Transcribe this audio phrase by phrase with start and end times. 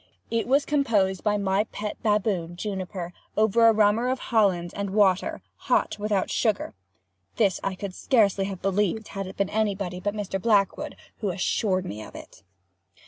[0.31, 5.43] It was composed by my pet baboon, Juniper, over a rummer of Hollands and water,
[5.57, 6.73] 'hot, without sugar.'"
[7.35, 10.41] [This I could scarcely have believed had it been anybody but Mr.
[10.41, 12.41] Blackwood, who assured me of it.